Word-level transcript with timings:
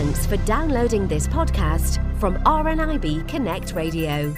Thanks 0.00 0.24
for 0.24 0.38
downloading 0.38 1.06
this 1.08 1.26
podcast 1.26 2.00
from 2.18 2.36
RNIB 2.44 3.28
Connect 3.28 3.74
Radio. 3.74 4.34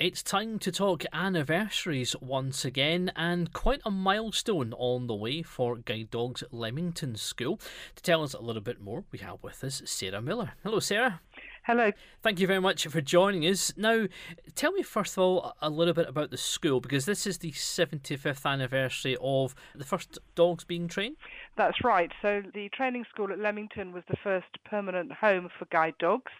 It's 0.00 0.24
time 0.24 0.58
to 0.58 0.72
talk 0.72 1.04
anniversaries 1.12 2.16
once 2.20 2.64
again, 2.64 3.12
and 3.14 3.52
quite 3.52 3.80
a 3.86 3.92
milestone 3.92 4.74
on 4.76 5.06
the 5.06 5.14
way 5.14 5.42
for 5.42 5.76
Guide 5.76 6.10
Dogs 6.10 6.42
Leamington 6.50 7.14
School. 7.14 7.60
To 7.94 8.02
tell 8.02 8.24
us 8.24 8.34
a 8.34 8.40
little 8.40 8.60
bit 8.60 8.80
more, 8.80 9.04
we 9.12 9.20
have 9.20 9.40
with 9.40 9.62
us 9.62 9.82
Sarah 9.84 10.20
Miller. 10.20 10.54
Hello, 10.64 10.80
Sarah. 10.80 11.20
Hello. 11.66 11.90
Thank 12.22 12.38
you 12.38 12.46
very 12.46 12.60
much 12.60 12.86
for 12.86 13.00
joining 13.00 13.42
us. 13.42 13.72
Now, 13.76 14.06
tell 14.54 14.70
me 14.70 14.84
first 14.84 15.14
of 15.14 15.18
all 15.18 15.56
a 15.60 15.68
little 15.68 15.94
bit 15.94 16.08
about 16.08 16.30
the 16.30 16.36
school 16.36 16.80
because 16.80 17.06
this 17.06 17.26
is 17.26 17.38
the 17.38 17.50
75th 17.50 18.46
anniversary 18.46 19.16
of 19.20 19.56
the 19.74 19.82
first 19.82 20.16
dogs 20.36 20.62
being 20.62 20.86
trained. 20.86 21.16
That's 21.56 21.82
right. 21.82 22.12
So, 22.22 22.40
the 22.54 22.68
training 22.68 23.04
school 23.12 23.32
at 23.32 23.40
Leamington 23.40 23.92
was 23.92 24.04
the 24.08 24.16
first 24.22 24.46
permanent 24.64 25.10
home 25.10 25.48
for 25.58 25.64
guide 25.72 25.94
dogs. 25.98 26.30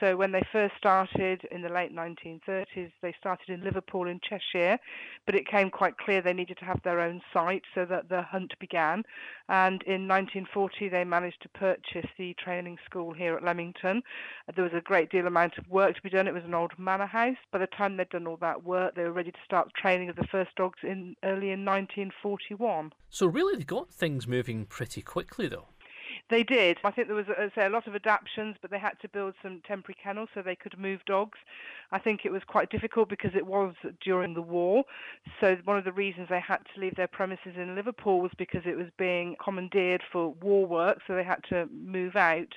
So 0.00 0.16
when 0.16 0.32
they 0.32 0.42
first 0.50 0.74
started 0.78 1.46
in 1.50 1.60
the 1.60 1.68
late 1.68 1.94
1930s, 1.94 2.90
they 3.02 3.14
started 3.20 3.50
in 3.50 3.62
Liverpool 3.62 4.08
in 4.08 4.18
Cheshire, 4.20 4.78
but 5.26 5.34
it 5.34 5.46
came 5.46 5.68
quite 5.70 5.98
clear 5.98 6.22
they 6.22 6.32
needed 6.32 6.56
to 6.58 6.64
have 6.64 6.82
their 6.82 7.00
own 7.00 7.20
site 7.34 7.64
so 7.74 7.84
that 7.84 8.08
the 8.08 8.22
hunt 8.22 8.54
began. 8.58 9.02
And 9.50 9.82
in 9.82 10.08
1940, 10.08 10.88
they 10.88 11.04
managed 11.04 11.42
to 11.42 11.50
purchase 11.50 12.08
the 12.16 12.34
training 12.42 12.78
school 12.86 13.12
here 13.12 13.34
at 13.34 13.44
Leamington. 13.44 14.02
There 14.54 14.64
was 14.64 14.72
a 14.74 14.80
great 14.80 15.10
deal 15.10 15.26
amount 15.26 15.58
of 15.58 15.68
work 15.68 15.96
to 15.96 16.02
be 16.02 16.08
done. 16.08 16.26
It 16.26 16.34
was 16.34 16.44
an 16.44 16.54
old 16.54 16.72
manor 16.78 17.06
house. 17.06 17.36
By 17.52 17.58
the 17.58 17.66
time 17.66 17.98
they'd 17.98 18.08
done 18.08 18.26
all 18.26 18.38
that 18.38 18.64
work, 18.64 18.94
they 18.94 19.02
were 19.02 19.12
ready 19.12 19.32
to 19.32 19.38
start 19.44 19.70
training 19.74 20.08
of 20.08 20.16
the 20.16 20.26
first 20.30 20.54
dogs 20.56 20.78
in 20.82 21.14
early 21.22 21.50
in 21.50 21.64
1941. 21.66 22.92
So 23.10 23.26
really, 23.26 23.56
they 23.56 23.64
got 23.64 23.92
things 23.92 24.26
moving 24.26 24.64
pretty 24.64 25.02
quickly, 25.02 25.46
though. 25.46 25.66
They 26.30 26.44
did. 26.44 26.78
I 26.84 26.92
think 26.92 27.08
there 27.08 27.16
was, 27.16 27.28
uh, 27.28 27.48
say, 27.56 27.66
a 27.66 27.70
lot 27.70 27.88
of 27.88 27.94
adaptations, 27.96 28.56
but 28.62 28.70
they 28.70 28.78
had 28.78 28.98
to 29.02 29.08
build 29.08 29.34
some 29.42 29.60
temporary 29.66 29.96
kennels 30.00 30.28
so 30.32 30.42
they 30.42 30.54
could 30.54 30.78
move 30.78 31.00
dogs. 31.04 31.38
I 31.92 31.98
think 31.98 32.24
it 32.24 32.30
was 32.30 32.42
quite 32.46 32.70
difficult 32.70 33.08
because 33.08 33.32
it 33.34 33.46
was 33.46 33.74
during 34.00 34.34
the 34.34 34.42
war. 34.42 34.84
So 35.40 35.56
one 35.64 35.76
of 35.76 35.84
the 35.84 35.92
reasons 35.92 36.28
they 36.28 36.40
had 36.40 36.60
to 36.72 36.80
leave 36.80 36.94
their 36.94 37.08
premises 37.08 37.54
in 37.56 37.74
Liverpool 37.74 38.20
was 38.20 38.30
because 38.38 38.62
it 38.64 38.76
was 38.76 38.86
being 38.96 39.34
commandeered 39.42 40.02
for 40.12 40.28
war 40.40 40.66
work, 40.66 41.00
so 41.06 41.16
they 41.16 41.24
had 41.24 41.42
to 41.48 41.68
move 41.72 42.14
out. 42.14 42.52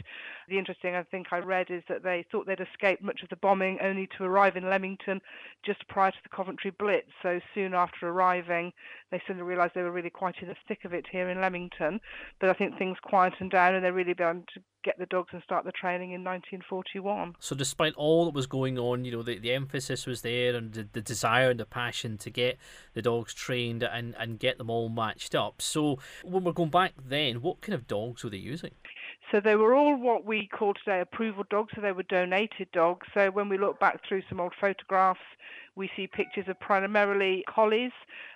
The 0.50 0.60
interesting, 0.60 0.94
I 0.94 1.02
think 1.04 1.28
I 1.32 1.40
read, 1.40 1.72
is 1.72 1.82
that 1.90 2.04
they 2.04 2.26
thought 2.32 2.46
they'd 2.46 2.60
escaped 2.60 3.02
much 3.02 3.24
of 3.24 3.30
the 3.30 3.36
bombing, 3.38 3.80
only 3.82 4.08
to 4.18 4.24
arrive 4.24 4.56
in 4.56 4.70
Leamington 4.70 5.20
just 5.66 5.88
prior 5.88 6.12
to 6.12 6.18
the 6.22 6.36
Coventry 6.36 6.72
Blitz. 6.72 7.10
So 7.24 7.40
soon 7.56 7.74
after 7.74 8.10
arriving, 8.10 8.72
they 9.10 9.22
suddenly 9.26 9.48
realised 9.48 9.74
they 9.74 9.82
were 9.82 9.92
really 9.92 10.10
quite 10.12 10.36
in 10.42 10.50
the 10.50 10.56
thick 10.68 10.86
of 10.86 10.94
it 10.94 11.06
here 11.12 11.30
in 11.30 11.42
Leamington. 11.42 12.02
But 12.40 12.50
I 12.50 12.54
think 12.54 12.78
things 12.78 12.98
quietened 13.02 13.52
down, 13.52 13.63
and 13.72 13.84
they 13.84 13.92
really 13.92 14.14
began 14.14 14.44
to 14.54 14.62
get 14.84 14.98
the 15.00 15.06
dogs 15.06 15.30
and 15.32 15.42
start 15.44 15.66
the 15.66 15.72
training 15.72 16.12
in 16.12 16.24
1941. 16.24 17.36
So, 17.40 17.56
despite 17.56 17.94
all 17.96 18.26
that 18.26 18.34
was 18.34 18.48
going 18.48 18.78
on, 18.78 19.06
you 19.06 19.12
know, 19.12 19.24
the, 19.24 19.40
the 19.40 19.54
emphasis 19.54 20.06
was 20.06 20.22
there 20.22 20.56
and 20.56 20.74
the, 20.74 20.88
the 20.92 21.02
desire 21.02 21.50
and 21.50 21.60
the 21.60 21.66
passion 21.66 22.18
to 22.20 22.30
get 22.30 22.58
the 22.94 23.02
dogs 23.02 23.34
trained 23.34 23.84
and, 23.84 24.16
and 24.20 24.40
get 24.40 24.58
them 24.58 24.70
all 24.70 24.90
matched 24.90 25.36
up. 25.36 25.62
So, 25.62 26.00
when 26.24 26.44
we're 26.44 26.52
going 26.52 26.70
back 26.70 26.94
then, 27.04 27.42
what 27.42 27.62
kind 27.62 27.74
of 27.74 27.88
dogs 27.88 28.24
were 28.24 28.30
they 28.30 28.38
using? 28.38 28.72
So 29.32 29.40
they 29.44 29.56
were 29.56 29.74
all 29.74 29.96
what 29.98 30.26
we 30.26 30.48
call 30.48 30.76
today 30.76 31.02
approval 31.02 31.44
dogs, 31.50 31.72
so 31.74 31.82
they 31.82 31.92
were 31.92 32.04
donated 32.04 32.68
dogs. 32.72 33.08
So 33.16 33.32
when 33.32 33.50
we 33.50 33.58
look 33.58 33.80
back 33.80 34.02
through 34.08 34.22
some 34.30 34.40
old 34.40 34.54
photographs, 34.62 35.20
we 35.76 35.90
see 35.96 36.08
pictures 36.08 36.46
of 36.48 36.60
primarily 36.60 37.44
collies, 37.50 37.92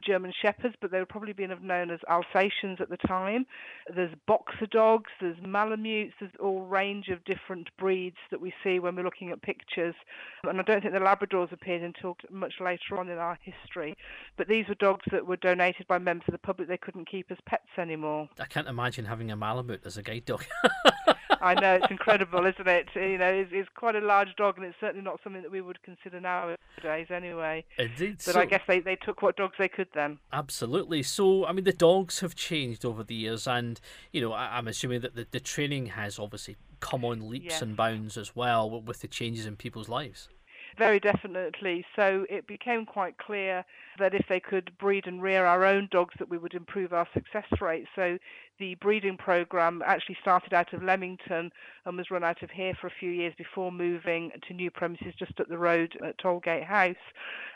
German 0.06 0.34
shepherds, 0.42 0.76
but 0.82 0.92
they 0.92 1.00
would 1.00 1.10
probably 1.10 1.34
be 1.34 1.48
known 1.48 1.92
as 1.92 2.00
Alsatians 2.10 2.80
at 2.80 2.90
the 2.90 2.98
time. 2.98 3.46
There's 3.94 4.14
boxer 4.28 4.66
dogs, 4.66 5.12
there's 5.22 5.38
Malamutes, 5.46 6.14
there's 6.20 6.32
all 6.40 6.62
range 6.66 7.10
of 7.10 7.24
different 7.26 7.70
breeds 7.78 8.18
that 8.32 8.42
we 8.42 8.54
see 8.64 8.80
when 8.80 8.96
we're 8.96 9.04
looking 9.04 9.32
at 9.32 9.42
pictures. 9.42 9.96
And 10.44 10.60
I 10.60 10.64
don't 10.64 10.82
think 10.82 10.94
the 10.94 11.00
Labradors 11.00 11.52
appeared 11.52 11.84
until 11.84 12.18
much 12.32 12.56
later 12.60 12.98
on 12.98 13.10
in 13.10 13.18
our 13.18 13.38
history. 13.42 13.96
But 14.38 14.48
these 14.48 14.68
were 14.68 14.76
dogs 14.76 15.06
that 15.12 15.28
were 15.28 15.38
donated 15.38 15.88
by 15.88 16.00
members 16.00 16.28
of 16.28 16.32
the 16.32 16.40
public 16.40 16.68
they 16.68 16.78
couldn't 16.78 17.10
keep 17.10 17.32
as 17.32 17.38
pets 17.46 17.70
anymore. 17.78 18.30
I 18.40 18.46
can't 18.46 18.68
imagine 18.68 19.06
having 19.06 19.32
a 19.32 19.38
Malamute 19.38 19.86
as 19.86 19.98
a 19.98 20.04
guide 20.04 20.26
dog. 20.26 20.46
I 21.42 21.54
know 21.54 21.76
it's 21.76 21.92
incredible, 21.92 22.46
isn't 22.46 22.68
it? 22.68 22.88
You 22.96 23.18
know, 23.18 23.30
it's, 23.30 23.52
it's, 23.54 23.70
quite 23.76 23.96
a 23.96 24.00
large 24.02 24.36
dog, 24.38 24.58
and 24.58 24.66
it's 24.66 24.78
certainly 24.80 25.04
not 25.04 25.20
something 25.24 25.42
that 25.42 25.52
we 25.52 25.62
would 25.62 25.82
consider 25.84 26.20
nowadays, 26.20 27.08
anyway. 27.10 27.64
Indeed. 27.78 28.18
But 28.26 28.34
so, 28.34 28.42
I 28.42 28.46
guess 28.46 28.62
they, 28.68 28.80
they 28.80 28.96
took 28.96 29.22
what 29.22 29.38
dogs 29.38 29.56
they 29.60 29.68
could 29.68 29.88
then. 29.94 30.20
Absolutely. 30.34 31.04
So, 31.04 31.46
I 31.46 31.52
mean, 31.52 31.66
the 31.66 31.74
dogs 31.74 32.20
have 32.20 32.36
changed 32.36 32.86
over 32.86 33.04
the 33.04 33.16
years, 33.16 33.48
and 33.48 33.80
you 34.12 34.22
know, 34.22 34.34
I, 34.34 34.58
am 34.58 34.68
assuming 34.68 35.02
that 35.02 35.16
the, 35.16 35.28
the 35.30 35.40
training 35.40 35.88
has 35.88 36.20
obviously 36.20 36.56
come 36.80 37.04
on 37.04 37.30
leaps 37.30 37.62
and 37.62 37.76
bounds 37.76 38.18
as 38.18 38.36
well 38.36 38.82
with 38.82 39.02
the 39.02 39.08
changes 39.08 39.46
in 39.46 39.56
people's 39.56 39.90
lives. 39.90 40.30
Very 40.78 41.00
definitely. 41.00 41.84
So 41.96 42.26
it 42.30 42.46
became 42.46 42.86
quite 42.86 43.18
clear 43.18 43.66
that 43.98 44.14
if 44.14 44.28
they 44.30 44.40
could 44.40 44.72
breed 44.78 45.08
and 45.08 45.22
rear 45.24 45.44
our 45.44 45.66
own 45.66 45.88
dogs, 45.92 46.14
that 46.20 46.30
we 46.30 46.38
would 46.38 46.54
improve 46.54 46.94
our 46.94 47.08
success 47.16 47.48
rate. 47.60 47.88
So 47.96 48.20
the 48.60 48.76
breeding 48.76 49.18
program 49.18 49.82
actually 49.84 50.18
started 50.22 50.54
out 50.54 50.74
of 50.74 50.84
Leamington 50.84 51.52
and 51.86 51.98
was 51.98 52.12
run 52.12 52.24
out 52.24 52.44
of 52.44 52.52
here 52.52 52.76
for 52.80 52.86
a 52.88 52.94
few 53.00 53.10
years 53.10 53.34
before 53.40 53.72
moving 53.72 54.32
to 54.48 54.54
new 54.54 54.70
premises 54.70 55.16
just 55.18 55.40
at 55.40 55.50
the 55.50 55.58
road 55.58 55.98
at 56.06 56.20
Tollgate 56.20 56.66
House. 56.66 56.96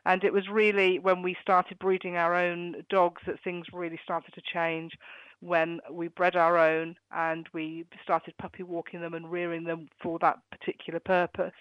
And 0.06 0.24
it 0.24 0.34
was 0.34 0.50
really 0.50 0.98
when 0.98 1.22
we 1.22 1.38
started 1.44 1.78
breeding 1.78 2.16
our 2.16 2.34
own 2.34 2.84
dogs 2.90 3.22
that 3.28 3.44
things 3.44 3.68
really 3.72 4.00
started 4.04 4.34
to 4.34 4.42
change 4.42 4.94
when 5.42 5.80
we 5.92 6.08
bred 6.08 6.36
our 6.36 6.58
own 6.58 6.96
and 7.12 7.48
we 7.54 7.86
started 8.04 8.36
puppy 8.38 8.64
walking 8.64 9.02
them 9.02 9.14
and 9.14 9.32
rearing 9.32 9.64
them 9.64 9.90
for 10.02 10.18
that 10.20 10.38
particular 10.52 11.00
purpose. 11.00 11.54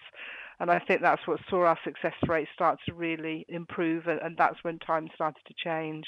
And 0.61 0.69
I 0.69 0.77
think 0.77 1.01
that's 1.01 1.25
what 1.25 1.39
saw 1.49 1.65
our 1.65 1.79
success 1.83 2.13
rate 2.27 2.47
start 2.53 2.77
to 2.85 2.93
really 2.93 3.47
improve, 3.49 4.05
and, 4.05 4.21
and 4.21 4.37
that's 4.37 4.63
when 4.63 4.77
time 4.77 5.09
started 5.15 5.41
to 5.47 5.55
change. 5.57 6.05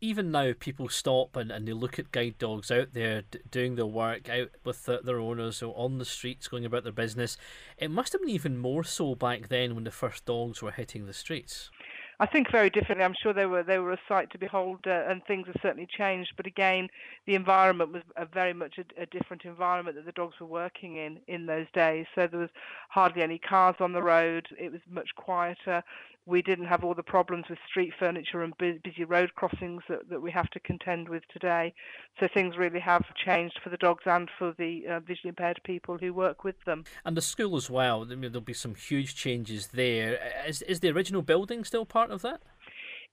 Even 0.00 0.30
now 0.30 0.54
people 0.58 0.88
stop 0.88 1.36
and, 1.36 1.52
and 1.52 1.68
they 1.68 1.74
look 1.74 1.98
at 1.98 2.10
guide 2.10 2.36
dogs 2.38 2.70
out 2.70 2.94
there 2.94 3.24
d- 3.30 3.40
doing 3.50 3.74
their 3.76 3.84
work 3.84 4.30
out 4.30 4.48
with 4.64 4.86
the, 4.86 5.00
their 5.04 5.18
owners 5.18 5.62
or 5.62 5.74
on 5.76 5.98
the 5.98 6.06
streets 6.06 6.48
going 6.48 6.64
about 6.64 6.84
their 6.84 6.92
business. 6.92 7.36
It 7.76 7.90
must 7.90 8.12
have 8.14 8.22
been 8.22 8.30
even 8.30 8.56
more 8.56 8.82
so 8.82 9.14
back 9.14 9.48
then 9.48 9.74
when 9.74 9.84
the 9.84 9.90
first 9.90 10.24
dogs 10.24 10.62
were 10.62 10.70
hitting 10.70 11.04
the 11.04 11.12
streets 11.12 11.70
I 12.18 12.24
think 12.26 12.50
very 12.50 12.70
differently. 12.70 13.04
I'm 13.04 13.14
sure 13.22 13.34
they 13.34 13.44
were 13.44 13.62
they 13.62 13.78
were 13.78 13.92
a 13.92 14.00
sight 14.08 14.30
to 14.30 14.38
behold, 14.38 14.80
uh, 14.86 15.04
and 15.06 15.22
things 15.24 15.46
have 15.48 15.56
certainly 15.60 15.86
changed. 15.86 16.32
But 16.36 16.46
again, 16.46 16.88
the 17.26 17.34
environment 17.34 17.92
was 17.92 18.02
a 18.16 18.24
very 18.24 18.54
much 18.54 18.78
a, 18.78 19.02
a, 19.02 19.06
different 19.06 19.44
environment 19.44 19.96
that 19.96 20.06
the 20.06 20.12
dogs 20.12 20.34
were 20.40 20.46
working 20.46 20.96
in 20.96 21.18
in 21.28 21.44
those 21.44 21.66
days. 21.74 22.06
So 22.14 22.26
there 22.26 22.40
was 22.40 22.50
hardly 22.88 23.22
any 23.22 23.38
cars 23.38 23.76
on 23.80 23.92
the 23.92 24.02
road. 24.02 24.46
It 24.58 24.72
was 24.72 24.80
much 24.90 25.10
quieter. 25.16 25.82
We 26.26 26.42
didn't 26.42 26.66
have 26.66 26.84
all 26.84 26.94
the 26.94 27.02
problems 27.02 27.46
with 27.50 27.58
street 27.68 27.92
furniture 27.98 28.42
and 28.42 28.56
busy 28.58 29.04
road 29.04 29.34
crossings 29.34 29.82
that, 29.88 30.08
that 30.10 30.22
we 30.22 30.30
have 30.30 30.50
to 30.50 30.60
contend 30.60 31.08
with 31.08 31.22
today. 31.32 31.74
So 32.18 32.28
things 32.32 32.56
really 32.56 32.80
have 32.80 33.04
changed 33.14 33.60
for 33.62 33.70
the 33.70 33.76
dogs 33.76 34.04
and 34.06 34.30
for 34.38 34.54
the 34.58 34.84
uh, 34.88 35.00
visually 35.00 35.30
impaired 35.30 35.60
people 35.64 35.98
who 35.98 36.14
work 36.14 36.44
with 36.44 36.56
them. 36.64 36.84
And 37.04 37.16
the 37.16 37.22
school 37.22 37.56
as 37.56 37.68
well. 37.68 38.02
I 38.02 38.14
mean, 38.14 38.32
there'll 38.32 38.40
be 38.40 38.52
some 38.52 38.74
huge 38.74 39.14
changes 39.14 39.68
there. 39.68 40.18
Is 40.46 40.62
is 40.62 40.80
the 40.80 40.90
original 40.90 41.22
building 41.22 41.64
still 41.64 41.84
part? 41.84 42.06
part 42.06 42.14
of 42.14 42.22
that? 42.22 42.42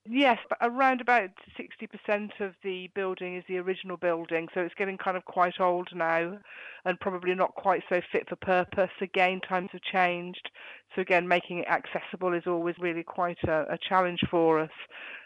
Yes, 0.06 0.40
but 0.50 0.58
around 0.60 1.00
about 1.00 1.30
60% 1.58 2.42
of 2.42 2.56
the 2.62 2.90
building 2.94 3.38
is 3.38 3.46
the 3.48 3.58
original 3.58 3.96
building, 3.96 4.50
so 4.54 4.60
it's 4.60 4.76
getting 4.76 4.98
kind 4.98 5.16
of 5.16 5.24
quite 5.24 5.62
old 5.62 5.88
now 5.96 6.40
and 6.84 7.00
probably 7.00 7.34
not 7.34 7.56
quite 7.56 7.84
so 7.88 8.02
fit 8.12 8.28
for 8.28 8.36
purpose. 8.36 8.90
Again, 9.00 9.40
times 9.40 9.70
have 9.72 9.82
changed, 9.82 10.50
so 10.94 11.02
again, 11.02 11.26
making 11.26 11.60
it 11.60 11.68
accessible 11.70 12.34
is 12.34 12.44
always 12.46 12.76
really 12.80 13.04
quite 13.04 13.42
a, 13.46 13.66
a 13.70 13.78
challenge 13.78 14.20
for 14.30 14.60
us. 14.60 14.72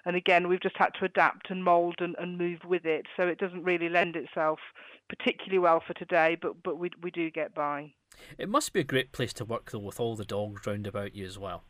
And 0.06 0.16
again, 0.16 0.48
we've 0.48 0.62
just 0.62 0.78
had 0.78 0.92
to 1.00 1.06
adapt 1.06 1.50
and 1.50 1.64
mould 1.64 1.96
and, 2.00 2.16
and 2.20 2.38
move 2.38 2.60
with 2.64 2.86
it, 2.86 3.08
so 3.18 3.24
it 3.24 3.40
doesn't 3.40 3.64
really 3.64 3.90
lend 3.90 4.16
itself 4.16 4.60
particularly 5.10 5.60
well 5.60 5.82
for 5.86 5.96
today, 5.96 6.38
but, 6.40 6.62
but 6.64 6.78
we, 6.78 6.92
we 7.02 7.10
do 7.10 7.32
get 7.32 7.56
by. 7.56 7.94
It 8.38 8.50
must 8.50 8.74
be 8.74 8.80
a 8.80 8.84
great 8.84 9.12
place 9.12 9.34
to 9.34 9.46
work, 9.46 9.72
though, 9.72 9.80
with 9.80 10.00
all 10.00 10.16
the 10.16 10.26
dogs 10.26 10.66
round 10.66 10.88
about 10.88 11.16
you 11.16 11.26
as 11.26 11.38
well. 11.38 11.64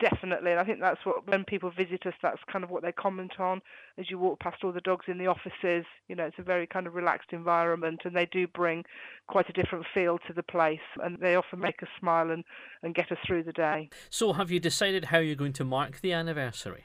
Definitely, 0.00 0.50
and 0.50 0.58
I 0.58 0.64
think 0.64 0.80
that's 0.80 1.06
what 1.06 1.28
when 1.28 1.44
people 1.44 1.70
visit 1.70 2.06
us, 2.06 2.14
that's 2.20 2.40
kind 2.50 2.64
of 2.64 2.70
what 2.70 2.82
they 2.82 2.90
comment 2.90 3.38
on 3.38 3.62
as 3.96 4.10
you 4.10 4.18
walk 4.18 4.40
past 4.40 4.64
all 4.64 4.72
the 4.72 4.80
dogs 4.80 5.06
in 5.06 5.16
the 5.16 5.28
offices. 5.28 5.84
You 6.08 6.16
know, 6.16 6.24
it's 6.24 6.38
a 6.40 6.42
very 6.42 6.66
kind 6.66 6.88
of 6.88 6.94
relaxed 6.94 7.32
environment, 7.32 8.00
and 8.04 8.14
they 8.14 8.26
do 8.26 8.48
bring 8.48 8.84
quite 9.28 9.48
a 9.48 9.52
different 9.52 9.86
feel 9.94 10.18
to 10.26 10.32
the 10.32 10.42
place, 10.42 10.80
and 11.04 11.18
they 11.20 11.36
often 11.36 11.60
make 11.60 11.84
us 11.84 11.88
smile 12.00 12.32
and, 12.32 12.42
and 12.82 12.96
get 12.96 13.12
us 13.12 13.18
through 13.24 13.44
the 13.44 13.52
day. 13.52 13.88
So, 14.10 14.32
have 14.32 14.50
you 14.50 14.58
decided 14.58 15.06
how 15.06 15.18
you're 15.18 15.36
going 15.36 15.52
to 15.54 15.64
mark 15.64 16.00
the 16.00 16.12
anniversary? 16.12 16.82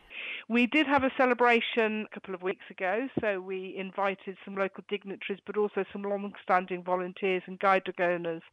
We 0.47 0.67
did 0.67 0.85
have 0.85 1.03
a 1.03 1.11
celebration 1.17 2.05
a 2.11 2.13
couple 2.13 2.35
of 2.35 2.41
weeks 2.43 2.65
ago, 2.69 3.07
so 3.19 3.39
we 3.39 3.75
invited 3.77 4.37
some 4.43 4.55
local 4.55 4.83
dignitaries, 4.89 5.41
but 5.45 5.57
also 5.57 5.85
some 5.91 6.03
long-standing 6.03 6.83
volunteers 6.83 7.43
and 7.47 7.57
guide 7.59 7.85
dog 7.85 8.01
owners. 8.01 8.43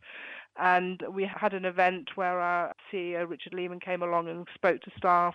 And 0.59 1.03
we 1.13 1.25
had 1.25 1.55
an 1.55 1.65
event 1.65 2.11
where 2.17 2.41
our 2.41 2.75
CEO 2.93 3.29
Richard 3.29 3.55
Leaman 3.55 3.81
came 3.81 4.03
along 4.03 4.29
and 4.29 4.47
spoke 4.55 4.81
to 4.83 4.91
staff 4.97 5.35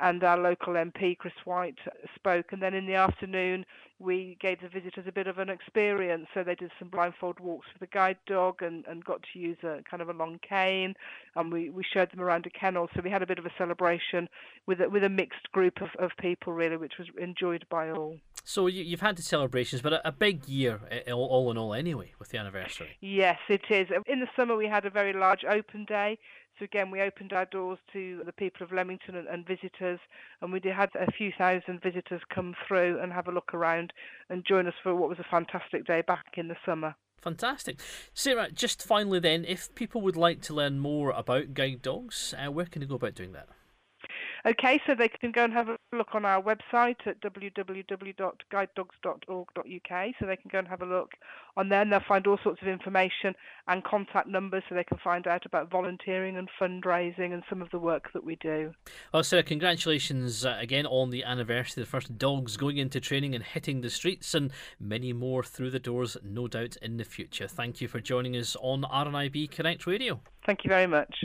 and 0.00 0.24
our 0.24 0.36
local 0.36 0.74
MP, 0.74 1.16
Chris 1.16 1.34
White, 1.44 1.78
spoke. 2.14 2.46
And 2.52 2.60
then 2.60 2.74
in 2.74 2.86
the 2.86 2.94
afternoon, 2.94 3.64
we 3.98 4.36
gave 4.40 4.60
the 4.60 4.68
visitors 4.68 5.04
a 5.06 5.12
bit 5.12 5.28
of 5.28 5.38
an 5.38 5.48
experience. 5.48 6.26
So 6.34 6.42
they 6.42 6.56
did 6.56 6.72
some 6.78 6.88
blindfold 6.88 7.38
walks 7.38 7.68
with 7.72 7.88
a 7.88 7.92
guide 7.92 8.18
dog 8.26 8.60
and, 8.60 8.84
and 8.88 9.04
got 9.04 9.20
to 9.32 9.38
use 9.38 9.58
a 9.62 9.82
kind 9.88 10.02
of 10.02 10.08
a 10.08 10.12
long 10.12 10.40
cane. 10.46 10.94
And 11.36 11.52
we, 11.52 11.70
we 11.70 11.84
showed 11.84 12.10
them 12.10 12.20
around 12.20 12.46
a 12.46 12.50
kennel. 12.50 12.88
So 12.94 13.02
we 13.02 13.10
had 13.10 13.22
a 13.22 13.26
bit 13.26 13.38
of 13.38 13.46
a 13.46 13.52
celebration 13.56 14.28
with 14.66 14.80
a, 14.80 14.90
with 14.90 15.04
a 15.04 15.08
mixed 15.08 15.50
group 15.52 15.80
of, 15.80 15.90
of 15.98 16.10
people, 16.18 16.52
really, 16.52 16.76
which 16.76 16.94
was 16.98 17.08
enjoyed 17.18 17.64
by 17.70 17.90
all. 17.90 18.16
So 18.44 18.66
you, 18.66 18.90
have 18.90 19.00
had 19.00 19.16
the 19.16 19.22
celebrations, 19.22 19.80
but 19.80 20.02
a, 20.04 20.12
big 20.12 20.46
year 20.46 20.80
all, 21.08 21.24
all 21.24 21.50
in 21.50 21.56
all, 21.56 21.72
anyway, 21.72 22.12
with 22.18 22.28
the 22.28 22.38
anniversary. 22.38 22.90
Yes, 23.00 23.38
it 23.48 23.62
is. 23.70 23.88
In 24.06 24.20
the 24.20 24.28
summer, 24.36 24.54
we 24.54 24.66
had 24.66 24.84
a 24.84 24.90
very 24.90 25.14
large 25.14 25.44
open 25.44 25.86
day. 25.86 26.18
So 26.58 26.64
again, 26.64 26.90
we 26.90 27.00
opened 27.00 27.32
our 27.32 27.46
doors 27.46 27.78
to 27.94 28.22
the 28.24 28.32
people 28.32 28.64
of 28.64 28.70
Leamington 28.70 29.16
and, 29.16 29.26
and, 29.26 29.46
visitors, 29.46 29.98
and 30.40 30.52
we 30.52 30.60
did 30.60 30.74
had 30.74 30.90
a 30.94 31.10
few 31.10 31.32
thousand 31.36 31.82
visitors 31.82 32.20
come 32.32 32.54
through 32.68 33.00
and 33.00 33.12
have 33.12 33.26
a 33.26 33.32
look 33.32 33.54
around 33.54 33.92
and 34.30 34.44
join 34.44 34.66
us 34.68 34.74
for 34.82 34.94
what 34.94 35.08
was 35.08 35.18
a 35.18 35.24
fantastic 35.28 35.84
day 35.84 36.02
back 36.06 36.26
in 36.36 36.46
the 36.48 36.56
summer. 36.64 36.94
Fantastic. 37.22 37.80
Sarah, 38.12 38.50
just 38.52 38.86
finally 38.86 39.18
then, 39.18 39.44
if 39.46 39.74
people 39.74 40.02
would 40.02 40.16
like 40.16 40.42
to 40.42 40.54
learn 40.54 40.78
more 40.78 41.10
about 41.10 41.54
guide 41.54 41.82
dogs, 41.82 42.34
uh, 42.38 42.52
where 42.52 42.66
can 42.66 42.80
they 42.80 42.86
go 42.86 42.96
about 42.96 43.14
doing 43.14 43.32
that? 43.32 43.48
Okay, 44.46 44.78
so 44.86 44.94
they 44.94 45.08
can 45.08 45.32
go 45.32 45.44
and 45.44 45.54
have 45.54 45.70
a 45.70 45.78
look 45.92 46.14
on 46.14 46.26
our 46.26 46.42
website 46.42 47.06
at 47.06 47.18
www.guidedogs.org.uk. 47.22 50.14
So 50.20 50.26
they 50.26 50.36
can 50.36 50.50
go 50.52 50.58
and 50.58 50.68
have 50.68 50.82
a 50.82 50.86
look 50.86 51.12
on 51.56 51.70
there, 51.70 51.80
and 51.80 51.90
they'll 51.90 52.00
find 52.06 52.26
all 52.26 52.38
sorts 52.42 52.60
of 52.60 52.68
information 52.68 53.34
and 53.68 53.82
contact 53.84 54.28
numbers, 54.28 54.62
so 54.68 54.74
they 54.74 54.84
can 54.84 54.98
find 54.98 55.26
out 55.26 55.46
about 55.46 55.70
volunteering 55.70 56.36
and 56.36 56.50
fundraising 56.60 57.32
and 57.32 57.42
some 57.48 57.62
of 57.62 57.70
the 57.70 57.78
work 57.78 58.12
that 58.12 58.22
we 58.22 58.36
do. 58.36 58.74
Well, 59.14 59.22
Sarah, 59.22 59.42
congratulations 59.42 60.44
uh, 60.44 60.58
again 60.60 60.84
on 60.84 61.08
the 61.08 61.24
anniversary. 61.24 61.82
The 61.82 61.88
first 61.88 62.18
dogs 62.18 62.58
going 62.58 62.76
into 62.76 63.00
training 63.00 63.34
and 63.34 63.42
hitting 63.42 63.80
the 63.80 63.88
streets, 63.88 64.34
and 64.34 64.52
many 64.78 65.14
more 65.14 65.42
through 65.42 65.70
the 65.70 65.78
doors, 65.78 66.18
no 66.22 66.48
doubt, 66.48 66.76
in 66.82 66.98
the 66.98 67.04
future. 67.04 67.48
Thank 67.48 67.80
you 67.80 67.88
for 67.88 68.00
joining 68.00 68.36
us 68.36 68.58
on 68.60 68.82
RNIB 68.82 69.50
Connect 69.50 69.86
Radio. 69.86 70.20
Thank 70.44 70.64
you 70.64 70.68
very 70.68 70.86
much. 70.86 71.24